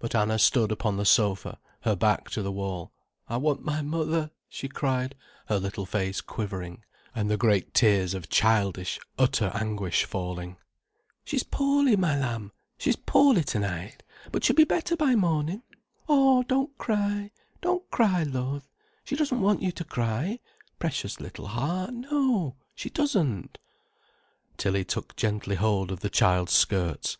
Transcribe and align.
But 0.00 0.14
Anna 0.14 0.38
stood 0.38 0.70
upon 0.70 0.98
the 0.98 1.06
sofa, 1.06 1.58
her 1.80 1.96
back 1.96 2.28
to 2.32 2.42
the 2.42 2.52
wall. 2.52 2.92
"I 3.26 3.38
want 3.38 3.64
my 3.64 3.80
mother," 3.80 4.30
she 4.50 4.68
cried, 4.68 5.14
her 5.46 5.58
little 5.58 5.86
face 5.86 6.20
quivering, 6.20 6.84
and 7.14 7.30
the 7.30 7.38
great 7.38 7.72
tears 7.72 8.12
of 8.12 8.28
childish, 8.28 9.00
utter 9.18 9.50
anguish 9.54 10.04
falling. 10.04 10.58
"She's 11.24 11.42
poorly, 11.42 11.96
my 11.96 12.18
lamb, 12.20 12.52
she's 12.76 12.96
poorly 12.96 13.42
to 13.44 13.58
night, 13.60 14.02
but 14.30 14.44
she'll 14.44 14.54
be 14.56 14.64
better 14.64 14.94
by 14.94 15.14
mornin'. 15.14 15.62
Oh, 16.06 16.42
don't 16.42 16.76
cry, 16.76 17.30
don't 17.62 17.90
cry, 17.90 18.24
love, 18.24 18.68
she 19.04 19.16
doesn't 19.16 19.40
want 19.40 19.62
you 19.62 19.72
to 19.72 19.84
cry, 19.84 20.38
precious 20.78 21.18
little 21.18 21.46
heart, 21.46 21.94
no, 21.94 22.56
she 22.74 22.90
doesn't." 22.90 23.56
Tilly 24.58 24.84
took 24.84 25.16
gently 25.16 25.56
hold 25.56 25.90
of 25.90 26.00
the 26.00 26.10
child's 26.10 26.52
skirts. 26.52 27.16